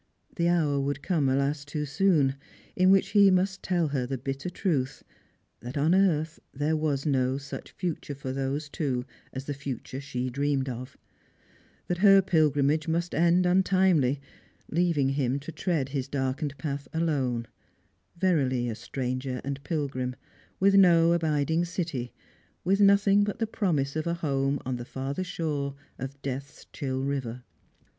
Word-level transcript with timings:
The 0.35 0.47
hour 0.49 0.79
would 0.79 1.03
come, 1.03 1.29
alas 1.29 1.63
too 1.63 1.85
soon, 1.85 2.35
in 2.75 2.89
which 2.89 3.09
he 3.09 3.29
must 3.29 3.61
tell 3.61 3.89
her 3.89 4.07
the 4.07 4.17
bitter 4.17 4.49
truth; 4.49 5.03
that 5.59 5.77
on 5.77 5.93
earth 5.93 6.39
there 6.51 6.75
was 6.75 7.05
no 7.05 7.37
such 7.37 7.69
future 7.69 8.15
for 8.15 8.31
those 8.33 8.67
two 8.67 9.05
as 9.31 9.45
the 9.45 9.53
future 9.53 10.01
she 10.01 10.31
dreamed 10.31 10.67
of; 10.67 10.97
that 11.85 11.99
her 11.99 12.19
pilgrimage 12.23 12.87
must 12.87 13.13
end 13.13 13.45
untimely, 13.45 14.19
leaving 14.71 15.13
liim 15.13 15.39
to 15.41 15.51
tread 15.51 15.89
his 15.89 16.07
darkened 16.07 16.57
path 16.57 16.87
alone, 16.95 17.47
verily 18.17 18.67
a 18.69 18.73
stranger 18.73 19.39
and 19.43 19.59
a 19.59 19.61
pilgrim, 19.61 20.15
with 20.59 20.73
no 20.73 21.13
abiding 21.13 21.63
city, 21.63 22.11
with 22.63 22.81
nothing 22.81 23.23
but 23.23 23.37
the 23.37 23.45
promise 23.45 23.95
of 23.95 24.05
jL 24.05 24.13
home 24.17 24.59
on 24.65 24.77
the 24.77 24.83
farther 24.83 25.23
shore 25.23 25.75
of 25.99 26.19
Death's 26.23 26.65
chill 26.73 27.03
river. 27.03 27.43